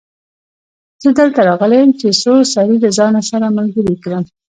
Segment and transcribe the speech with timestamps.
[1.03, 4.23] زه دلته راغلی يم چې څو سړي له ځانه سره ملګري کړم.